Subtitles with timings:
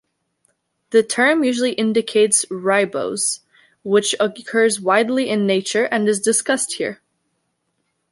[0.89, 3.41] The term usually indicates -ribose,
[3.83, 7.03] which occurs widely in nature and is discussed here.